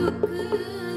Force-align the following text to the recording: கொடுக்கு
கொடுக்கு 0.00 0.89